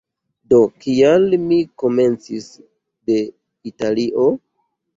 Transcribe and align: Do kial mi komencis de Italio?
Do 0.53 0.61
kial 0.85 1.27
mi 1.43 1.59
komencis 1.85 2.49
de 3.11 3.21
Italio? 3.75 4.29